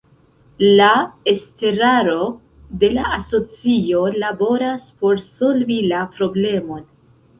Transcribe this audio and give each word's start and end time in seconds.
La 0.79 0.87
estraro 1.33 2.15
de 2.83 2.89
la 2.93 3.03
asocio 3.17 4.01
laboras 4.25 4.89
por 5.03 5.21
solvi 5.27 5.79
la 5.93 6.01
problemon. 6.17 6.87